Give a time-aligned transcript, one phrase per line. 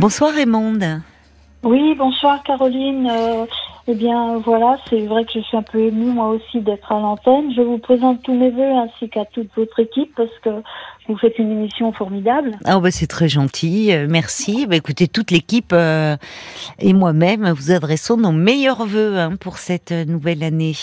[0.00, 1.02] Bonsoir Raymonde.
[1.62, 3.06] Oui, bonsoir Caroline.
[3.06, 3.44] Euh,
[3.86, 6.98] eh bien voilà, c'est vrai que je suis un peu émue moi aussi d'être à
[6.98, 7.52] l'antenne.
[7.54, 10.62] Je vous présente tous mes voeux ainsi qu'à toute votre équipe parce que
[11.06, 12.56] vous faites une émission formidable.
[12.64, 14.66] Ah bah c'est très gentil, euh, merci.
[14.66, 16.16] Bah, écoutez, toute l'équipe euh,
[16.78, 20.76] et moi-même vous adressons nos meilleurs voeux hein, pour cette nouvelle année.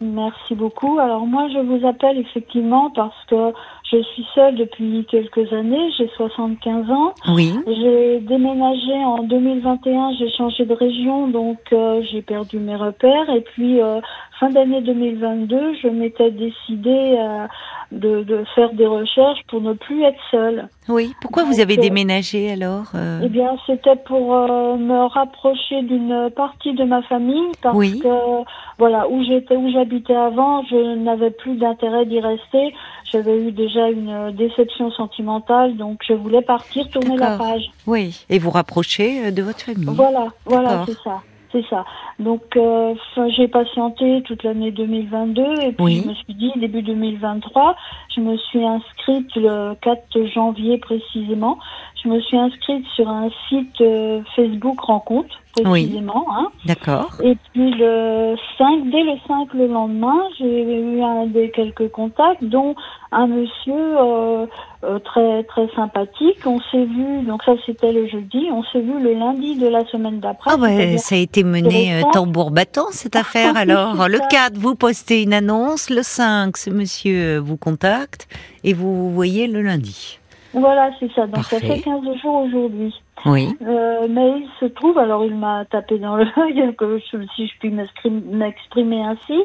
[0.00, 0.98] Merci beaucoup.
[0.98, 3.52] Alors moi, je vous appelle effectivement parce que
[3.90, 5.90] je suis seule depuis quelques années.
[5.98, 7.14] J'ai 75 ans.
[7.34, 7.54] Oui.
[7.66, 10.14] J'ai déménagé en 2021.
[10.18, 13.28] J'ai changé de région, donc euh, j'ai perdu mes repères.
[13.30, 14.00] Et puis euh,
[14.40, 17.48] fin d'année 2022, je m'étais décidée à
[17.94, 20.68] de, faire des recherches pour ne plus être seule.
[20.88, 21.12] Oui.
[21.20, 23.20] Pourquoi vous avez euh, déménagé alors euh?
[23.22, 28.44] Eh bien, c'était pour euh, me rapprocher d'une partie de ma famille parce que
[28.78, 32.74] voilà où j'étais, où j'habitais avant, je n'avais plus d'intérêt d'y rester.
[33.10, 37.70] J'avais eu déjà une déception sentimentale, donc je voulais partir, tourner la page.
[37.86, 38.24] Oui.
[38.28, 39.86] Et vous rapprocher de votre famille.
[39.86, 41.22] Voilà, voilà, c'est ça
[41.54, 41.84] c'est ça.
[42.18, 42.94] Donc euh,
[43.36, 47.76] j'ai patienté toute l'année 2022 et puis je me suis dit début 2023,
[48.14, 51.58] je me suis inscrite le 4 janvier précisément.
[52.02, 56.26] Je me suis inscrite sur un site euh, Facebook rencontre précisément.
[56.30, 56.48] Hein.
[56.66, 57.10] D'accord.
[57.22, 62.44] Et puis le 5, dès le 5 le lendemain, j'ai eu un des quelques contacts,
[62.44, 62.74] dont
[63.12, 64.46] un monsieur euh,
[64.84, 66.38] euh, très très sympathique.
[66.46, 69.84] On s'est vu, donc ça c'était le jeudi, on s'est vu le lundi de la
[69.86, 70.50] semaine d'après.
[70.52, 73.56] Ah ouais, ça a été mené euh, tambour battant cette affaire.
[73.56, 78.28] Alors le 4, vous postez une annonce, le 5, ce monsieur vous contacte
[78.62, 80.18] et vous voyez le lundi.
[80.52, 81.26] Voilà, c'est ça.
[81.26, 82.94] Donc ça fait 15 jours aujourd'hui.
[83.26, 83.48] Oui.
[83.62, 86.30] Euh, mais il se trouve, alors il m'a tapé dans l'œil,
[87.36, 89.44] si je puis m'exprimer ainsi.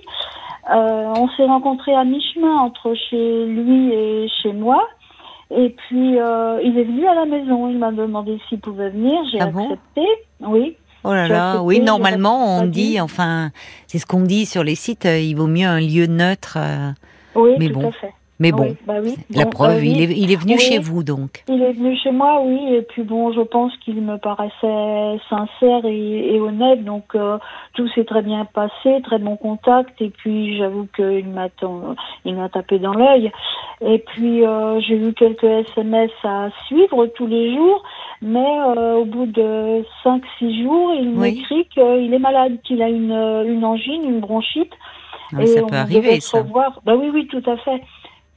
[0.71, 4.87] Euh, on s'est rencontrés à mi-chemin entre chez lui et chez moi.
[5.51, 7.69] Et puis euh, il est venu à la maison.
[7.69, 9.19] Il m'a demandé s'il pouvait venir.
[9.31, 10.05] J'ai ah accepté.
[10.41, 10.75] oui.
[11.05, 13.51] Oh là là, oui, normalement on dit, enfin,
[13.87, 16.57] c'est ce qu'on dit sur les sites, il vaut mieux un lieu neutre.
[17.35, 18.13] oui, mais tout à fait.
[18.41, 18.93] Mais bon, bah
[19.31, 21.43] la preuve, euh, il, est, il, est, venu chez vous donc.
[21.49, 25.83] Il est venu chez moi, oui, et puis bon, je pense qu'il me paraissait sincère
[25.83, 27.37] et, honnête, donc euh,
[27.73, 31.49] tout s'est très bien passé, très bon contact, et puis j'avoue qu'il m'a
[32.23, 33.29] il m'a tapé dans l'œil.
[33.81, 37.83] Et puis euh, j'ai eu quelques SMS à suivre tous les jours,
[38.21, 38.61] mais
[38.95, 44.05] au bout de 5-6 jours, il m'écrit qu'il est malade, qu'il a une, une angine,
[44.05, 44.71] une bronchite.
[45.35, 46.39] Ah, et ça peut arriver, ça.
[46.39, 46.79] Revoir.
[46.85, 47.81] Bah oui, oui, tout à fait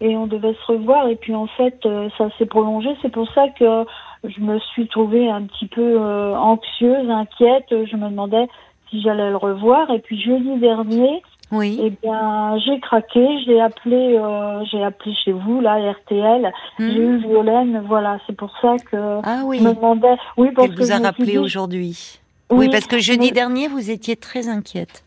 [0.02, 2.90] et on devait se revoir et puis en fait euh, ça s'est prolongé.
[3.00, 3.84] C'est pour ça que
[4.24, 7.66] je me suis trouvée un petit peu euh, anxieuse, inquiète.
[7.70, 8.48] Je me demandais
[8.90, 11.78] si j'allais le revoir et puis jeudi dernier, oui.
[11.82, 16.50] Eh bien, j'ai craqué, j'ai appelé, euh, j'ai appelé chez vous, là, RTL.
[16.78, 17.26] J'ai eu hmm.
[17.26, 19.58] Violaine, voilà, c'est pour ça que ah, oui.
[19.58, 20.16] je me demandais.
[20.38, 22.18] Oui, parce Elle vous a rappelé aujourd'hui.
[22.50, 25.04] Oui, parce que jeudi dernier, vous étiez très inquiète.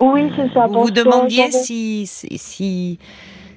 [0.00, 0.66] Oui, c'est ça.
[0.66, 2.98] Vous vous demandiez si, si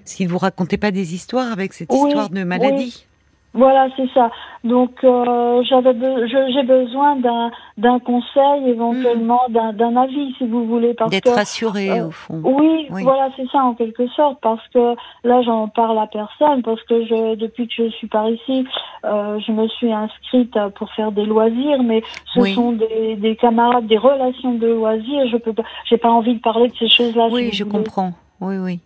[0.10, 3.06] s'il vous racontait pas des histoires avec cette histoire de maladie.
[3.54, 4.30] Voilà, c'est ça.
[4.64, 5.96] Donc, euh, j'avais,
[6.28, 9.76] j'ai besoin d'un, d'un conseil, éventuellement hmm.
[9.76, 12.42] d'un, avis, si vous voulez, parce d'être rassuré euh, au fond.
[12.44, 16.84] Oui, voilà, c'est ça en quelque sorte, parce que là, j'en parle à personne, parce
[16.84, 18.68] que je, depuis que je suis par ici,
[19.06, 22.04] euh, je me suis inscrite pour faire des loisirs, mais
[22.36, 25.28] ce sont des, des camarades, des relations de loisirs.
[25.32, 27.30] Je peux pas, j'ai pas envie de parler de ces choses-là.
[27.32, 28.14] Oui, je comprends.
[28.42, 28.80] Oui, oui.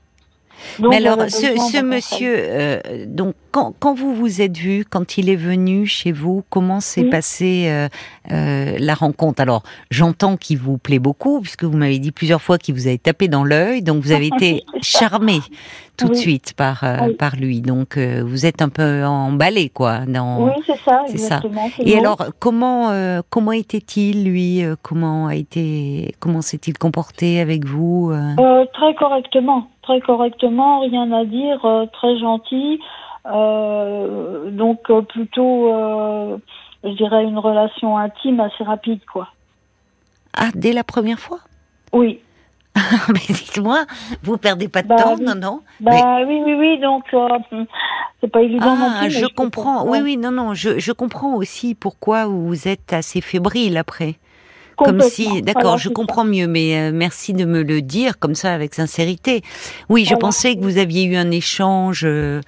[0.79, 5.35] Mais alors, ce, monsieur, euh, donc quand, quand, vous vous êtes vu, quand il est
[5.35, 7.87] venu chez vous, comment s'est passée euh,
[8.31, 9.41] euh, la rencontre?
[9.41, 12.97] Alors, j'entends qu'il vous plaît beaucoup, puisque vous m'avez dit plusieurs fois qu'il vous avait
[12.97, 15.39] tapé dans l'œil, donc vous avez été charmé
[15.95, 16.83] tout de suite par
[17.19, 17.61] par lui.
[17.61, 19.99] Donc, vous êtes un peu emballé, quoi.
[20.07, 20.45] Dans...
[20.45, 21.69] Oui, c'est ça, exactement.
[21.69, 21.83] Ça.
[21.85, 22.91] Et alors, comment
[23.29, 28.11] comment était-il lui Comment a été Comment s'est-il comporté avec vous
[28.73, 32.79] Très correctement très correctement, rien à dire, euh, très gentil.
[33.25, 35.69] Euh, donc euh, plutôt,
[36.83, 39.27] je dirais, une relation intime assez rapide, quoi.
[40.35, 41.39] Ah, dès la première fois?
[41.91, 42.19] Oui.
[43.09, 43.85] mais dites-moi,
[44.23, 45.61] vous perdez pas de bah temps, non, non?
[45.79, 47.03] Bah oui, oui, oui, donc
[48.19, 48.75] c'est pas évident.
[48.79, 49.87] Ah, je, comprends.
[49.87, 54.15] Oui, oui, non, non, je, je comprends aussi pourquoi vous êtes assez fébrile après.
[54.77, 58.53] Comme si, d'accord, je comprends mieux, mais euh, merci de me le dire comme ça
[58.53, 59.41] avec sincérité.
[59.89, 62.41] Oui, je pensais que vous aviez eu un échange euh,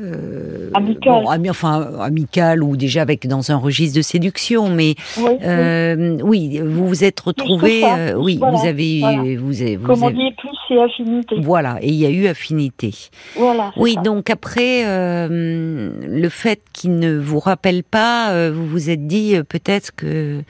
[0.00, 1.24] euh, amical.
[1.24, 6.60] Bon, enfin amical ou déjà avec dans un registre de séduction, mais oui, euh, oui.
[6.64, 9.22] vous vous êtes retrouvé, euh, oui, vous avez, voilà.
[9.38, 11.36] vous avez, vous Comme avez, dit, plus c'est affinité.
[11.42, 12.94] Voilà, et il y a eu affinité.
[13.36, 13.72] Voilà.
[13.76, 14.00] Oui, ça.
[14.00, 19.36] donc après euh, le fait qu'il ne vous rappelle pas, euh, vous vous êtes dit
[19.36, 20.42] euh, peut-être que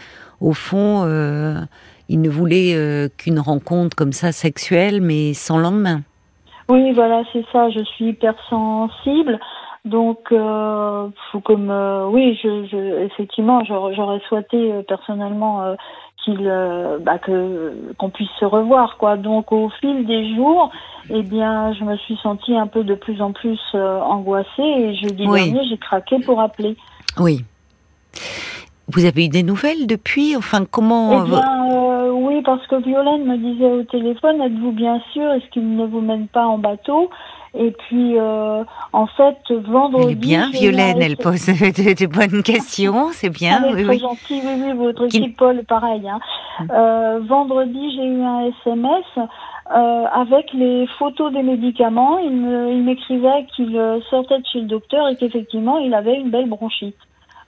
[0.42, 1.06] au fond
[2.08, 6.02] il ne voulait qu'une rencontre comme ça sexuelle, mais sans lendemain.
[6.68, 7.70] Oui, voilà, c'est ça.
[7.70, 9.38] Je suis hypersensible.
[9.84, 11.08] Donc, euh,
[11.44, 15.74] comme euh, oui, je, je effectivement, j'aurais souhaité euh, personnellement
[16.24, 16.48] qu'il,
[17.00, 19.16] bah, que qu'on puisse se revoir, quoi.
[19.16, 20.70] Donc, au fil des jours,
[21.10, 25.24] eh bien, je me suis sentie un peu de plus en plus angoissée et jeudi
[25.26, 25.50] Oui.
[25.50, 26.76] dernier, j'ai craqué pour appeler.
[27.18, 27.44] Oui.
[28.88, 30.36] Vous avez eu des nouvelles depuis?
[30.36, 31.40] Enfin, comment Eh bien,
[31.72, 35.30] euh, oui, parce que Violaine me disait au téléphone, êtes-vous bien sûr?
[35.32, 37.08] Est-ce qu'il ne vous mène pas en bateau?
[37.54, 40.04] Et puis, euh, en fait, vendredi...
[40.06, 43.62] Elle est bien, Violaine, elle pose de, de bonnes questions, c'est bien.
[43.64, 43.98] Elle est oui, très oui.
[44.00, 46.02] gentille, oui, oui, votre Qui- équipe, Paul, pareil.
[46.08, 46.18] Hein.
[46.70, 49.04] Euh, vendredi, j'ai eu un SMS
[49.74, 52.18] euh, avec les photos des médicaments.
[52.18, 52.32] Il
[52.84, 53.78] m'écrivait qu'il
[54.10, 56.96] sortait de chez le docteur et qu'effectivement, il avait une belle bronchite.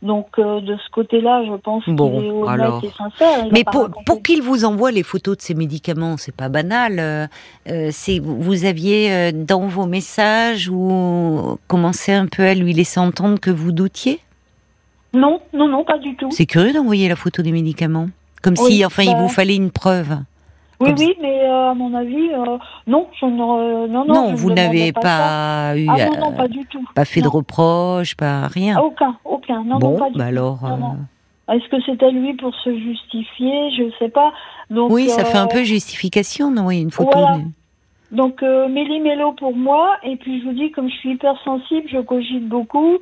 [0.02, 2.84] Donc, euh, de ce côté-là, je pense Bon, qu'il est honnête alors.
[2.84, 3.46] et sincère.
[3.52, 3.88] Mais pour,
[4.22, 6.98] qu'il vous envoie les photos de ces médicaments, c'est pas banal.
[6.98, 7.26] euh,
[7.70, 13.38] euh, c'est vous aviez dans vos messages ou commencé un peu à lui laisser entendre
[13.40, 14.20] que vous doutiez?
[15.14, 16.28] Non, non, non, pas du tout.
[16.32, 18.08] C'est curieux d'envoyer la photo des médicaments,
[18.42, 20.16] comme Oui, si enfin il bah- vous fallait une preuve.
[20.80, 23.30] Oui, Comme oui, mais euh, à mon avis, euh, non, je ne,
[23.86, 25.86] non, non, Non, je ne vous n'avez pas, pas, eu.
[25.88, 26.84] Ah non, euh, non, pas du tout.
[26.94, 27.30] pas fait de Non.
[27.32, 28.78] reproches, pas rien.
[28.80, 29.62] Aucun, aucun.
[29.64, 30.28] Non, bon, non, pas du bah tout.
[30.30, 30.58] alors.
[30.62, 30.96] Non, non.
[31.48, 33.70] euh, Est-ce que c'était lui pour se justifier?
[33.76, 34.32] Je sais pas.
[34.70, 37.10] Donc, Oui, ça fait un euh, peu justification d'envoyer une photo.
[37.12, 37.38] voilà.
[38.10, 39.96] Donc, euh, méli-mélo pour moi.
[40.02, 42.98] Et puis, je vous dis, comme je suis hypersensible, je cogite beaucoup.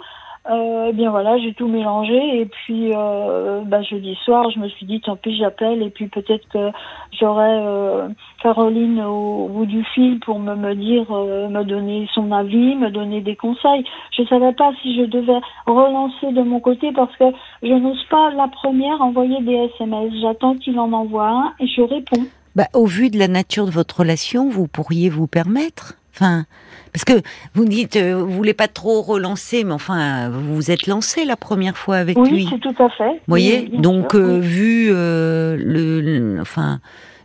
[0.50, 2.40] Euh, eh bien voilà, j'ai tout mélangé.
[2.40, 5.82] Et puis, euh, bah, jeudi soir, je me suis dit, tant pis, j'appelle.
[5.82, 6.70] Et puis, peut-être que
[7.18, 8.08] j'aurai euh,
[8.42, 12.90] Caroline au, bout du fil pour me, me dire, euh, me donner son avis, me
[12.90, 13.84] donner des conseils.
[14.16, 17.26] Je savais pas si je devais relancer de mon côté parce que
[17.62, 20.12] je n'ose pas la première envoyer des SMS.
[20.20, 22.26] J'attends qu'il en envoie un et je réponds.
[22.56, 25.94] Bah, au vu de la nature de votre relation, vous pourriez vous permettre.
[26.14, 26.44] Enfin,
[26.92, 27.14] parce que
[27.54, 31.36] vous dites, euh, vous voulez pas trop relancer, mais enfin, vous vous êtes lancé la
[31.36, 32.48] première fois avec Oui, lui.
[32.50, 33.12] c'est tout à fait.
[33.12, 34.46] Vous voyez, Oui, donc euh, oui.
[34.46, 36.80] vu euh, le, le- enfin,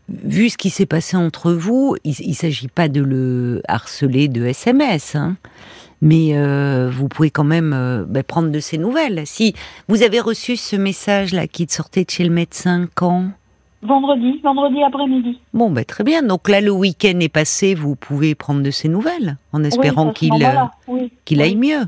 [0.09, 4.45] vu ce qui s'est passé entre vous, il, il s'agit pas de le harceler de
[4.45, 5.35] SMS, hein,
[6.01, 9.23] mais euh, vous pouvez quand même bah, prendre de ses nouvelles.
[9.25, 9.53] Si
[9.89, 13.31] vous avez reçu ce message là qui sortait de chez le médecin quand?
[13.83, 15.39] Vendredi, vendredi après-midi.
[15.53, 16.23] Bon, ben très bien.
[16.23, 20.13] Donc là, le week-end est passé, vous pouvez prendre de ses nouvelles, en espérant oui,
[20.13, 21.43] qu'il euh, oui, qu'il oui.
[21.43, 21.85] aille mieux.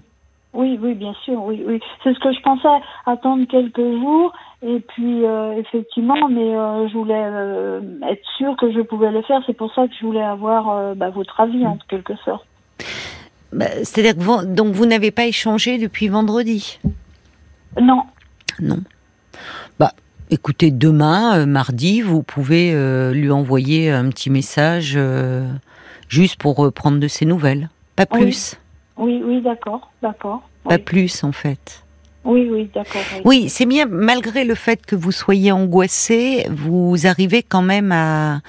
[0.53, 1.79] Oui, oui, bien sûr, oui, oui.
[2.03, 2.67] C'est ce que je pensais,
[3.05, 4.33] attendre quelques jours,
[4.63, 9.21] et puis euh, effectivement, mais euh, je voulais euh, être sûre que je pouvais le
[9.21, 9.41] faire.
[9.45, 12.45] C'est pour ça que je voulais avoir bah, votre avis, en quelque sorte.
[13.53, 16.79] Bah, C'est-à-dire que vous, donc vous n'avez pas échangé depuis vendredi?
[17.79, 18.03] Non,
[18.59, 18.79] Non.
[19.79, 19.91] Bah,
[20.29, 25.47] écoutez, demain, euh, mardi, vous pouvez euh, lui envoyer un petit message euh,
[26.07, 27.69] juste pour prendre de ses nouvelles.
[27.95, 28.55] Pas plus.
[28.97, 30.41] oui, oui, d'accord, d'accord.
[30.63, 31.83] Pas Oui, plus, en fait.
[32.23, 33.01] oui, oui, d'accord.
[33.13, 33.21] Oui.
[33.25, 38.41] Oui, c'est bien, malgré le fait que vous soyez angoissé, vous arrivez quand même à,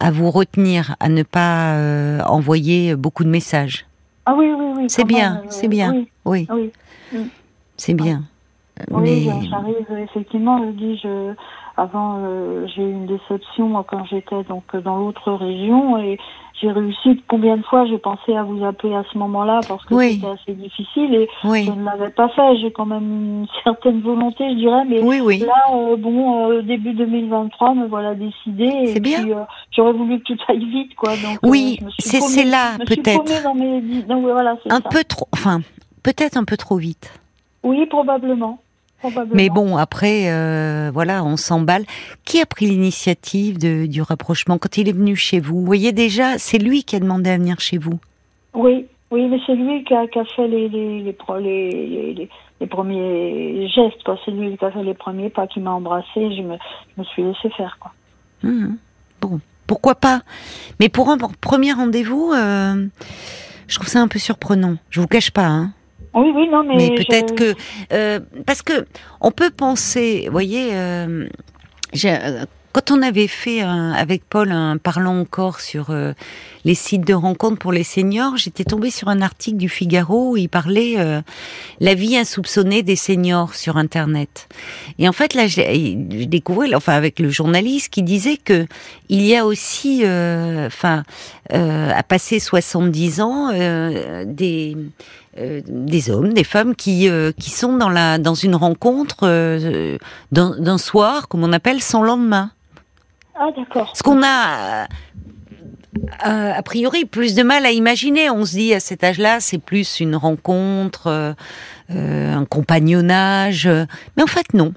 [0.00, 3.86] à vous retenir, à ne pas euh, envoyer beaucoup de messages.
[4.26, 4.84] Ah oui, oui, oui.
[4.88, 5.92] C'est bien, c'est bien.
[5.92, 6.70] Oui, Oui,
[7.12, 7.20] oui.
[7.76, 8.24] c'est bien.
[8.90, 10.58] Oui, Mais j'arrive effectivement.
[10.58, 11.34] Je dis, je
[11.76, 16.18] avant euh, j'ai eu une déception moi, quand j'étais donc dans l'autre région et
[16.60, 17.22] j'ai réussi.
[17.28, 20.14] Combien de fois j'ai pensé à vous appeler à ce moment-là parce que Oui.
[20.14, 22.56] c'était assez difficile et oui, je ne l'avais pas fait.
[22.58, 23.02] J'ai quand même
[23.42, 25.38] une certaine volonté, je dirais, mais oui, oui.
[25.40, 28.64] là, euh, bon, euh, début 2023, me voilà décidée.
[28.64, 29.22] Et C'est bien.
[29.22, 31.10] puis, euh, j'aurais voulu que tout aille vite, quoi.
[31.10, 33.80] Donc, Oui, euh, suis c'est là peut-être dans mes...
[34.32, 34.88] Voilà, un ça.
[34.90, 35.60] peu trop, enfin
[36.02, 37.12] peut-être un peu trop vite.
[37.64, 38.58] Oui, probablement.
[39.32, 41.84] Mais bon, après, euh, voilà, on s'emballe.
[42.24, 45.60] Qui a pris l'initiative du rapprochement quand il est venu chez vous?
[45.60, 47.98] Vous voyez déjà, c'est lui qui a demandé à venir chez vous.
[48.54, 51.70] Oui, oui, mais c'est lui qui a, qui a fait les, les, les, pro- les,
[51.70, 52.28] les, les-
[52.60, 54.08] les premiers gestes.
[54.24, 56.06] C'est lui qui a fait les premiers pas, qui m'a embrassé.
[56.14, 56.56] Je me,
[56.96, 57.92] je me suis laissé faire, quoi.
[58.42, 58.76] Mhm.
[59.20, 60.22] Bon, pourquoi pas?
[60.80, 62.86] Mais pour un premier rendez-vous, euh,
[63.66, 64.76] je trouve ça un peu surprenant.
[64.90, 65.72] Je vous cache pas, hein.
[66.14, 66.76] Oui, oui, non, mais.
[66.76, 67.54] Mais je- peut-être que
[67.92, 68.86] euh, parce que
[69.20, 71.26] on peut penser, vous voyez, euh,
[72.04, 76.12] euh, quand on avait fait un- avec Paul un parlant encore sur euh,
[76.64, 80.36] les sites de rencontres pour les seniors, j'étais tombée sur un article du Figaro où
[80.36, 81.20] il parlait euh,
[81.80, 84.48] la vie insoupçonnée des seniors sur Internet.
[84.98, 88.66] Et en fait, là, j'ai découvert, enfin, avec le journaliste qui disait que
[89.08, 91.02] il y a aussi, euh, enfin,
[91.52, 94.76] euh, à passer 70 ans, euh, des
[95.36, 99.98] euh, des hommes, des femmes qui euh, qui sont dans la dans une rencontre euh,
[100.30, 102.52] d'un soir, comme on appelle, sans lendemain.
[103.34, 103.90] Ah d'accord.
[103.96, 104.86] Ce qu'on a
[106.20, 108.30] a priori plus de mal à imaginer.
[108.30, 111.34] On se dit à cet âge-là, c'est plus une rencontre,
[111.88, 113.68] un compagnonnage,
[114.16, 114.72] mais en fait non.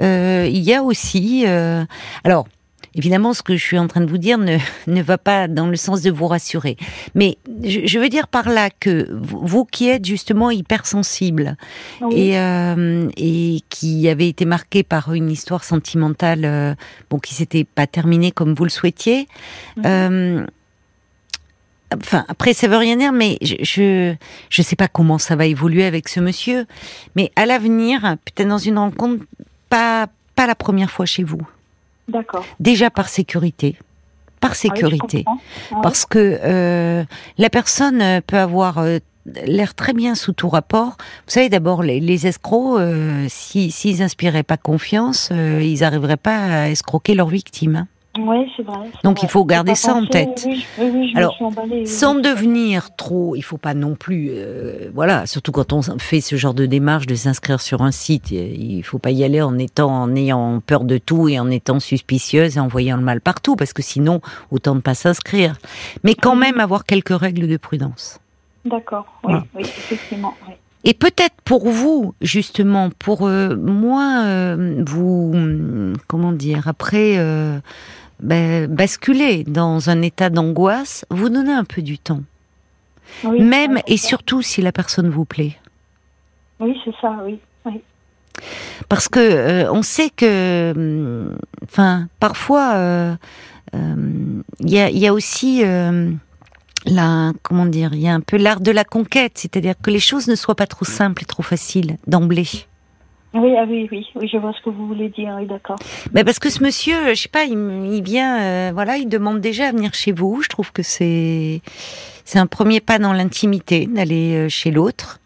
[0.00, 1.46] il y a aussi,
[2.24, 2.46] alors
[2.96, 5.66] Évidemment, ce que je suis en train de vous dire ne, ne va pas dans
[5.66, 6.76] le sens de vous rassurer.
[7.14, 11.56] Mais je, je veux dire par là que vous, qui êtes justement hypersensible
[12.10, 16.74] et, euh, et qui avez été marqué par une histoire sentimentale euh,
[17.10, 19.28] bon, qui s'était pas terminée comme vous le souhaitiez,
[19.76, 19.82] mhm.
[19.86, 20.46] euh,
[21.94, 24.14] enfin après ça veut rien dire mais je, je
[24.50, 26.66] je sais pas comment ça va évoluer avec ce monsieur
[27.14, 29.24] mais à l'avenir peut-être dans une rencontre
[29.68, 31.46] pas pas la première fois chez vous
[32.08, 32.44] D'accord.
[32.60, 33.76] Déjà par sécurité.
[34.40, 35.24] Par ah sécurité.
[35.82, 37.04] Parce que euh,
[37.38, 38.98] la personne euh, peut avoir euh,
[39.46, 40.96] l'air très bien sous tout rapport.
[41.26, 42.78] Vous savez, d'abord, les, escrocs,
[43.28, 47.76] s'ils si, n'inspiraient pas confiance, ils n'arriveraient pas à escroquer leur victime.
[47.76, 47.88] Hein.
[48.18, 48.90] Oui, c'est vrai.
[49.02, 50.44] Donc il faut garder ça en tête.
[50.46, 55.26] Oui, oui, je Alors, emballée, sans devenir trop, il faut pas non plus, euh, voilà,
[55.26, 58.98] surtout quand on fait ce genre de démarche de s'inscrire sur un site, il faut
[58.98, 62.60] pas y aller en étant, en ayant peur de tout et en étant suspicieuse et
[62.60, 64.20] en voyant le mal partout, parce que sinon,
[64.52, 65.56] autant ne pas s'inscrire.
[66.04, 68.20] Mais quand même avoir quelques règles de prudence.
[68.64, 70.34] D'accord, oui, oui, effectivement.
[70.84, 75.34] Et peut-être pour vous, justement, pour euh, moi, euh, vous,
[76.06, 77.16] comment dire, après
[78.20, 82.22] ben, basculer dans un état d'angoisse, vous donnez un peu du temps.
[83.24, 85.56] Même et surtout si la personne vous plaît.
[86.60, 87.38] Oui, c'est ça, oui.
[88.88, 93.14] Parce que euh, on sait que, hum, enfin, parfois, il euh,
[93.74, 95.62] euh, y, a, y, a, aussi
[96.86, 100.00] la, comment dire, il y a un peu l'art de la conquête, c'est-à-dire que les
[100.00, 102.48] choses ne soient pas trop simples et trop faciles d'emblée.
[103.34, 105.76] Oui, ah oui, oui, oui, je vois ce que vous voulez dire, oui, d'accord.
[106.12, 109.68] Mais parce que ce monsieur, je sais pas, il, vient, euh, voilà, il demande déjà
[109.68, 110.40] à venir chez vous.
[110.42, 111.60] Je trouve que c'est
[112.24, 115.20] c'est un premier pas dans l'intimité d'aller euh, chez l'autre.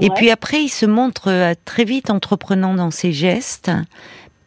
[0.00, 3.70] Et puis après, il se montre euh, très vite entreprenant dans ses gestes.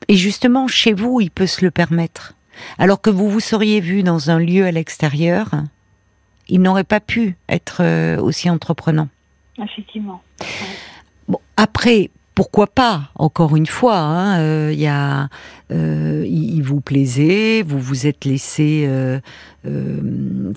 [0.07, 2.35] Et justement, chez vous, il peut se le permettre.
[2.77, 5.49] Alors que vous vous seriez vu dans un lieu à l'extérieur,
[6.47, 9.07] il n'aurait pas pu être aussi entreprenant.
[9.57, 10.21] Effectivement.
[11.27, 15.27] Bon, après, pourquoi pas Encore une fois, hein, euh, il y a,
[15.73, 19.19] euh, il vous plaisait, vous vous êtes laissé euh,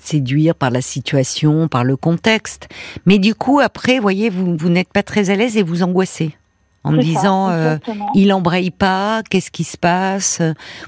[0.01, 2.69] séduire par la situation, par le contexte.
[3.05, 6.37] Mais du coup, après, voyez, vous, vous n'êtes pas très à l'aise et vous angoissez
[6.85, 7.49] en me disant
[8.15, 10.41] il embraye pas, qu'est-ce qui se passe?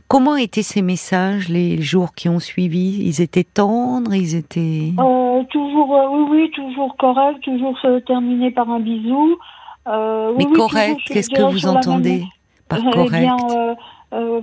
[0.07, 3.01] Comment étaient ces messages les jours qui ont suivi?
[3.05, 4.93] Ils étaient tendres, ils étaient
[5.49, 9.37] toujours oui oui toujours correct, toujours se terminer par un bisou.
[9.87, 12.23] Euh, Mais correct, qu'est-ce que vous entendez
[12.67, 13.29] par eh correct?
[13.51, 13.75] euh,
[14.13, 14.41] euh,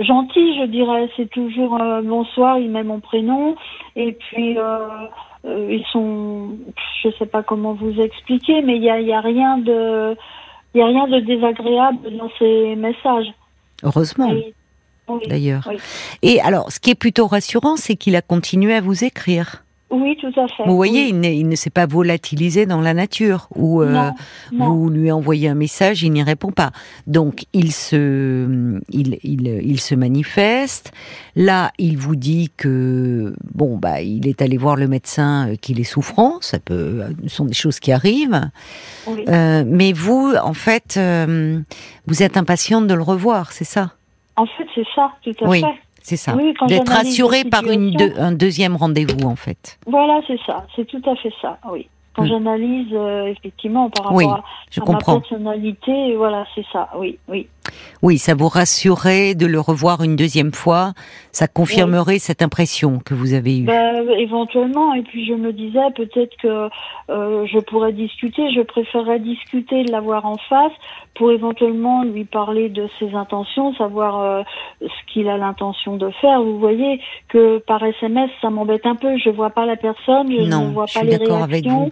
[0.00, 1.08] Gentil, je dirais.
[1.16, 3.56] C'est toujours bonsoir, il met mon prénom.
[3.94, 4.56] Et puis,
[5.44, 6.50] ils sont.
[7.02, 10.16] Je ne sais pas comment vous expliquer, mais il n'y a, y a rien de.
[10.74, 13.32] Il a rien de désagréable dans ces messages.
[13.82, 14.30] Heureusement.
[15.26, 15.68] D'ailleurs.
[16.22, 19.64] Et alors, ce qui est plutôt rassurant, c'est qu'il a continué à vous écrire.
[19.88, 20.64] Oui, tout à fait.
[20.66, 24.10] Vous voyez, il, ne, s'est pas volatilisé dans la nature, ou euh,
[24.50, 26.72] vous lui envoyez un message, il n'y répond pas.
[27.06, 30.92] Donc, il se, il, il, se manifeste.
[31.36, 35.78] Là, il vous dit que, bon, bah, il est allé voir le médecin, euh, qu'il
[35.78, 36.38] est souffrant.
[36.40, 38.50] Ça peut, ce sont des choses qui arrivent.
[39.28, 40.98] Euh, mais vous, en fait,
[42.08, 43.92] vous êtes impatiente de le revoir, c'est ça?
[44.34, 45.60] En fait, c'est ça, tout à oui.
[45.60, 45.85] fait.
[46.06, 46.36] C'est ça.
[46.68, 49.76] D'être rassuré par une un deuxième rendez-vous, en fait.
[49.88, 50.64] Voilà, c'est ça.
[50.76, 51.88] C'est tout à fait ça, oui.
[52.14, 52.28] Quand hmm.
[52.28, 55.14] j'analyse, euh, effectivement, par rapport à, je comprends.
[55.14, 57.48] ma personnalité, voilà, c'est ça, oui, oui.
[58.02, 60.92] Oui, ça vous rassurerait de le revoir une deuxième fois
[61.32, 65.78] Ça confirmerait cette impression que vous avez eue bah, Éventuellement, et puis je me disais
[65.94, 66.68] peut-être que
[67.10, 70.72] euh, je pourrais discuter, je préférerais discuter de l'avoir en face
[71.14, 74.42] pour éventuellement lui parler de ses intentions, savoir euh,
[74.82, 76.42] ce qu'il a l'intention de faire.
[76.42, 80.42] Vous voyez que par SMS, ça m'embête un peu, je vois pas la personne, je
[80.42, 81.42] ne vois pas les réactions.
[81.42, 81.90] Avec vous.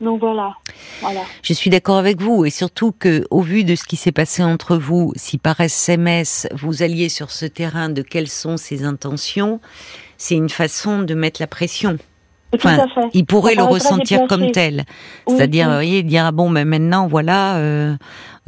[0.00, 0.56] Donc voilà,
[1.02, 1.20] voilà.
[1.42, 4.42] Je suis d'accord avec vous et surtout que, au vu de ce qui s'est passé
[4.42, 9.60] entre vous, si par SMS vous alliez sur ce terrain de quelles sont ses intentions,
[10.16, 11.98] c'est une façon de mettre la pression.
[12.54, 14.84] Enfin, il pourrait le ressentir comme tel,
[15.28, 17.94] c'est-à-dire, vous voyez, dire ah bon, mais maintenant voilà, euh,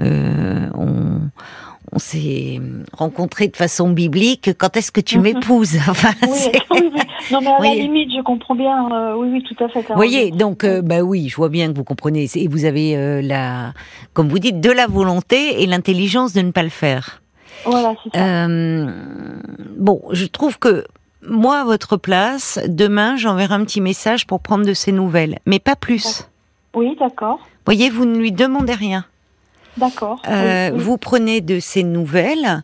[0.00, 1.20] euh, on
[1.92, 2.60] on s'est
[2.92, 4.50] rencontrés de façon biblique.
[4.58, 5.24] Quand est-ce que tu mhm.
[5.24, 8.90] m'épouses Enfin, oui, oui, oui, Non, mais à la limite, je comprends bien.
[8.90, 9.82] Euh, oui, oui, tout à fait.
[9.82, 12.26] Vous voyez, donc, euh, bah oui, je vois bien que vous comprenez.
[12.34, 13.74] Et vous avez euh, la,
[14.14, 17.22] comme vous dites, de la volonté et l'intelligence de ne pas le faire.
[17.64, 18.48] Voilà, c'est ça.
[19.78, 20.84] bon, je trouve que
[21.22, 25.60] moi, à votre place, demain, j'enverrai un petit message pour prendre de ses nouvelles, mais
[25.60, 26.28] pas plus.
[26.74, 27.38] Oui, d'accord.
[27.64, 29.04] Voyez, vous ne lui demandez rien.
[29.76, 30.20] D'accord.
[30.28, 32.62] Euh, vous prenez de ces nouvelles,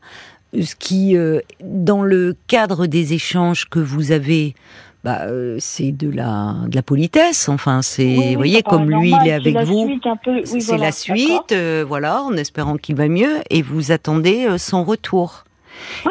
[0.54, 4.54] ce qui, euh, dans le cadre des échanges que vous avez,
[5.04, 7.48] bah, euh, c'est de la, de la politesse.
[7.48, 9.98] Enfin, c'est, vous voyez, comme lui, il est avec vous,
[10.44, 11.54] c'est la suite,
[11.86, 15.44] voilà, en espérant qu'il va mieux, et vous attendez son retour.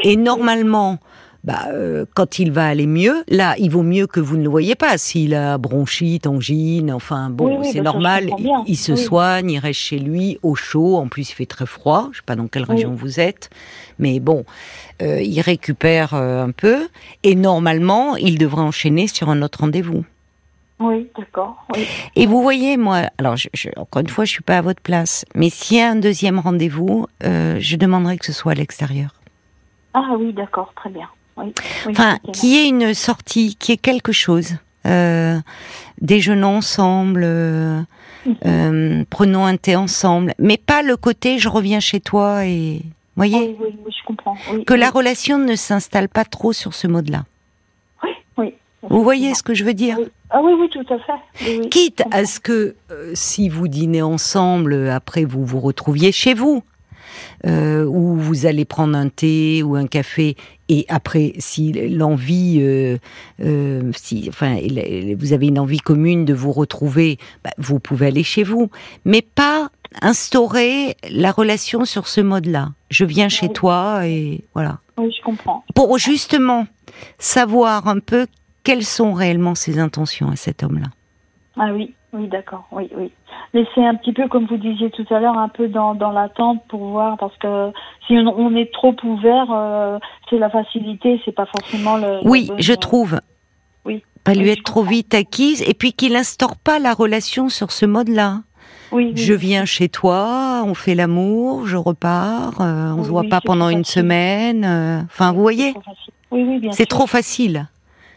[0.03, 0.99] et normalement,
[1.47, 4.49] bah, euh, quand il va aller mieux, là, il vaut mieux que vous ne le
[4.49, 4.97] voyez pas.
[4.97, 8.29] S'il a bronchite, angine, enfin bon, c'est bah, normal.
[8.67, 10.97] Il, se soigne, il reste chez lui au chaud.
[10.97, 12.09] En plus, il fait très froid.
[12.11, 13.49] Je sais pas dans quelle région vous êtes,
[13.97, 14.43] mais bon,
[15.01, 16.89] euh, il récupère euh, un peu
[17.23, 20.03] et normalement, il devrait enchaîner sur un autre rendez-vous.
[20.81, 21.65] Oui, d'accord.
[22.17, 25.23] Et vous voyez, moi, alors je, encore une fois, je suis pas à votre place,
[25.33, 29.11] mais s'il y a un deuxième rendez-vous, je demanderai que ce soit à l'extérieur.
[29.93, 31.07] Ah oui, d'accord, très bien
[31.89, 34.55] enfin, qui est une sortie, qui est quelque chose.
[34.85, 35.37] Euh,
[36.01, 37.81] déjeunons ensemble, euh,
[38.25, 38.35] mhm.
[38.45, 42.81] euh, prenons un thé ensemble, mais pas le côté je reviens chez toi et
[43.15, 44.37] voyez oui, oui, je comprends.
[44.65, 47.25] que la relation ne s'installe pas trop sur ce mode-là.
[48.03, 48.53] Oui, oui.
[48.83, 49.97] Vous voyez ce que je veux dire?
[50.29, 51.69] Ah oui, oui, tout à fait.
[51.69, 52.75] Quitte à ce que
[53.13, 56.63] si vous dînez ensemble, après vous vous retrouviez chez vous.
[57.45, 60.35] Euh, où vous allez prendre un thé ou un café
[60.69, 62.97] et après, si l'envie, euh,
[63.41, 64.59] euh, si, enfin,
[65.17, 68.69] vous avez une envie commune de vous retrouver, bah, vous pouvez aller chez vous,
[69.05, 69.69] mais pas
[70.01, 72.69] instaurer la relation sur ce mode-là.
[72.89, 74.79] Je viens chez toi et voilà.
[74.97, 75.63] Oui, je comprends.
[75.73, 76.67] Pour justement
[77.17, 78.27] savoir un peu
[78.63, 80.87] quelles sont réellement ses intentions à cet homme-là.
[81.55, 83.11] Ah oui, oui, d'accord, oui, oui.
[83.53, 86.11] Mais c'est un petit peu, comme vous disiez tout à l'heure, un peu dans, dans
[86.11, 87.71] l'attente pour voir, parce que
[88.07, 92.19] si on, est trop ouvert, euh, c'est la facilité, c'est pas forcément le.
[92.23, 93.19] Oui, je trouve.
[93.85, 94.03] Oui.
[94.23, 97.85] Pas lui être trop vite acquise, et puis qu'il instaure pas la relation sur ce
[97.85, 98.41] mode-là.
[98.91, 103.41] Oui, Je viens chez toi, on fait l'amour, je repars, euh, on se voit pas
[103.41, 104.63] pendant une semaine.
[104.63, 105.73] Euh, enfin, vous voyez
[106.71, 107.67] C'est trop facile.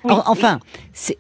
[0.04, 0.60] enfin,
[0.92, 1.18] c'est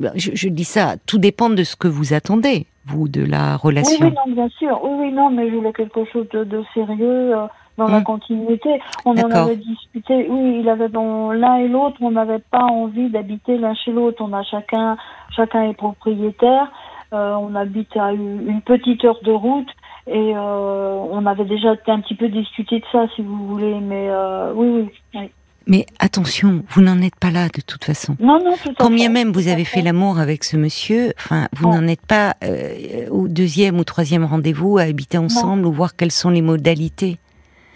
[0.00, 4.06] bah, je, dis ça, tout dépend de ce que vous attendez, vous, de la relation.
[4.06, 4.80] Oui, oui non, bien sûr.
[4.82, 8.04] Oui, oui, non, mais je voulais quelque chose de, sérieux euh, dans la hmm.
[8.04, 8.80] continuité.
[9.04, 10.26] On en avait discuté.
[10.30, 14.24] Oui, il avait dans l'un et l'autre, on n'avait pas envie d'habiter l'un chez l'autre.
[14.26, 14.96] On a chacun,
[15.36, 16.72] chacun est propriétaire.
[17.12, 19.68] Euh, on habite à une, petite heure de route.
[20.06, 24.08] Et euh, on avait déjà un petit peu discuté de ça, si vous voulez, mais
[24.54, 25.30] oui, oui.
[25.66, 28.16] Mais attention, vous n'en êtes pas là de toute façon.
[28.18, 31.68] Non, non, tout Quand bien même vous avez fait, l'amour avec ce monsieur, enfin, vous
[31.68, 36.12] n'en êtes pas euh, au deuxième ou troisième rendez-vous à habiter ensemble ou voir quelles
[36.12, 37.18] sont les modalités.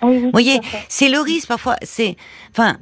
[0.02, 1.76] Oui, vous voyez, c'est le risque parfois.
[1.82, 2.16] C'est,
[2.50, 2.76] enfin,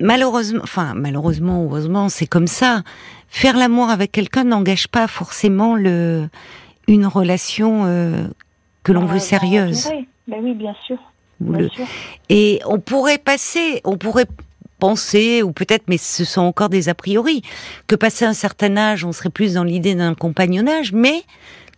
[0.00, 2.82] malheureusement, enfin, malheureusement, heureusement, c'est comme ça.
[3.28, 6.28] Faire l'amour avec quelqu'un n'engage pas forcément le
[6.88, 8.26] une relation euh,
[8.82, 9.88] que l'on veut sérieuse.
[9.90, 10.98] Oui, ben oui, bien sûr.
[12.28, 14.26] Et on pourrait passer, on pourrait
[14.78, 17.42] penser, ou peut-être, mais ce sont encore des a priori,
[17.86, 21.22] que passé un certain âge, on serait plus dans l'idée d'un compagnonnage, mais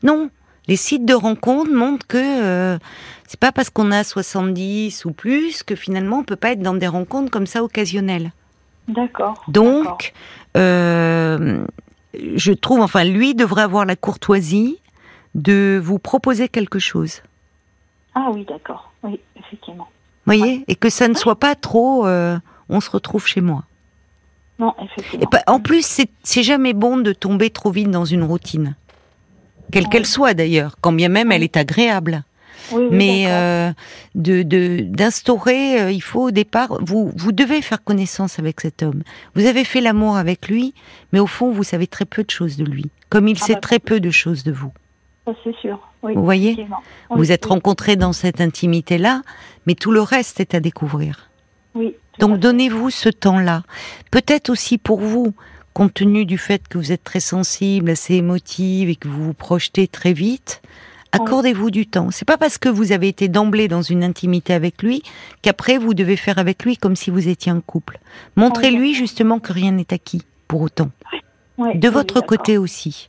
[0.02, 0.30] non.
[0.68, 2.78] Les sites de rencontres montrent que euh,
[3.26, 6.74] c'est pas parce qu'on a 70 ou plus que finalement on peut pas être dans
[6.74, 8.30] des rencontres comme ça occasionnelles.
[8.86, 9.42] D'accord.
[9.48, 10.12] Donc,
[10.56, 11.64] euh,
[12.14, 14.78] je trouve, enfin, lui devrait avoir la courtoisie
[15.34, 17.22] de vous proposer quelque chose.
[18.14, 18.92] Ah oui, d'accord.
[19.02, 19.88] Oui, effectivement.
[20.26, 22.06] Vous voyez Et que ça ne soit pas trop.
[22.06, 22.36] Euh,
[22.70, 23.64] on se retrouve chez moi.
[24.58, 25.30] Non, effectivement.
[25.32, 28.76] Et en plus, c'est jamais bon de tomber trop vite dans une routine.
[29.72, 32.24] Quelle qu'elle soit d'ailleurs, quand bien même elle est agréable.
[32.72, 33.72] Oui, Mais euh,
[34.14, 34.42] de
[34.82, 39.02] d'instaurer, euh, il faut au départ, vous vous devez faire connaissance avec cet homme.
[39.34, 40.74] Vous avez fait l'amour avec lui,
[41.12, 43.54] mais au fond vous savez très peu de choses de lui, comme il ah sait
[43.54, 44.72] bah, très peu de choses de vous.
[45.42, 45.80] c'est sûr.
[46.02, 46.66] vous voyez,
[47.08, 49.22] vous êtes rencontrés dans cette intimité là,
[49.66, 51.30] mais tout le reste est à découvrir.
[51.74, 51.94] Oui.
[52.20, 53.62] Donc donnez-vous ce temps-là.
[54.10, 55.34] Peut-être aussi pour vous
[55.72, 59.34] compte tenu du fait que vous êtes très sensible, assez émotive et que vous vous
[59.34, 60.60] projetez très vite,
[61.12, 62.10] accordez-vous du temps.
[62.10, 65.02] C'est pas parce que vous avez été d'emblée dans une intimité avec lui
[65.42, 67.98] qu'après vous devez faire avec lui comme si vous étiez un couple.
[68.36, 70.90] Montrez-lui justement que rien n'est acquis pour autant.
[71.58, 73.08] de votre côté aussi.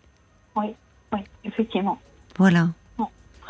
[0.55, 0.67] Oui,
[1.11, 1.99] oui, effectivement.
[2.37, 2.69] Voilà.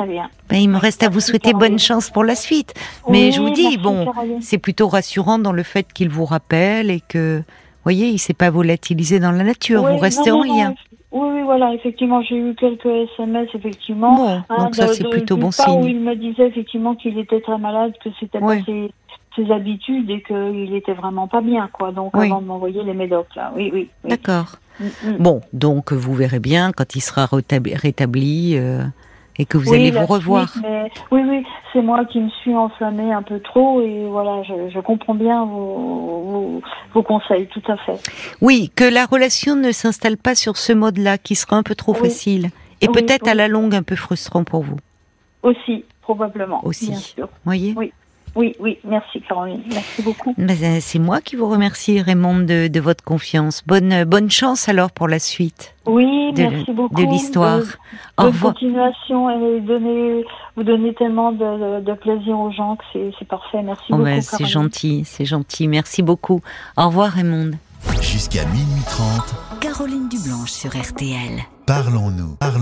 [0.02, 0.30] Très bien.
[0.50, 2.74] Ben, il me reste à vous souhaiter bonne chance pour la suite.
[3.10, 7.02] Mais je vous dis, bon, c'est plutôt rassurant dans le fait qu'il vous rappelle et
[7.08, 7.44] que
[7.84, 10.74] voyez, il s'est pas volatilisé dans la nature, vous restez en lien.
[11.12, 14.16] Oui, oui, voilà, effectivement, j'ai eu quelques SMS, effectivement.
[14.16, 15.84] Bon, hein, donc ça, c'est plutôt bon signe.
[15.84, 20.24] Où il me disait, effectivement, qu'il était très malade, que c'était pas ses, habitudes et
[20.24, 21.92] qu'il était vraiment pas bien, quoi.
[21.92, 23.52] Donc, avant de m'envoyer les médocs, là.
[23.56, 23.90] Oui, oui.
[24.06, 24.56] D'accord.
[24.80, 25.18] Mm, mm.
[25.20, 28.84] Bon, donc, vous verrez bien, quand il sera rétabli, euh,
[29.38, 30.54] et que vous allez vous revoir.
[31.12, 35.16] oui, oui, c'est moi qui me suis enflammée un peu trop et voilà, je, comprends
[35.16, 36.62] bien vos,
[36.94, 38.00] vos, conseils, tout à fait.
[38.42, 41.94] Oui, que la relation ne s'installe pas sur ce mode-là, qui sera un peu trop
[41.94, 42.50] facile
[42.82, 44.78] et peut-être à la longue un peu frustrant pour vous.
[45.44, 46.64] Aussi, probablement.
[46.66, 46.90] Aussi.
[46.90, 47.30] Bien sûr.
[47.46, 47.74] Voyez?
[47.76, 47.94] Oui.
[48.36, 50.34] Oui, oui, merci Caroline, merci beaucoup.
[50.40, 53.62] Euh, c'est moi qui vous remercie Raymond de, votre confiance.
[53.66, 55.76] Bonne bonne chance alors pour la suite.
[55.86, 56.96] Oui, merci beaucoup.
[56.96, 57.62] De l'histoire.
[58.18, 58.54] Au revoir.
[58.54, 60.24] continuation et donner,
[60.56, 63.62] vous donnez tellement de, plaisir aux gens que c'est parfait.
[63.64, 64.22] Merci oh, beaucoup.
[64.22, 65.68] c'est gentil, c'est gentil.
[65.68, 66.42] Merci beaucoup.
[66.78, 67.52] Au revoir Raymond.
[68.02, 69.60] Jusqu'à minuit 30.
[69.60, 71.42] Caroline Dublanche sur RTL.
[71.66, 72.38] Parlons-nous.